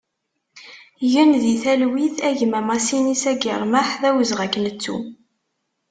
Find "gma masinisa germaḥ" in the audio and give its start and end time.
2.37-3.89